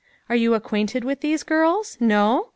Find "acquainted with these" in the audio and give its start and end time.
0.55-1.43